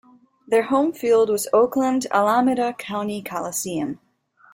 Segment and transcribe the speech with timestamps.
[0.47, 3.99] Their home field was Oakland-Alameda County Coliseum.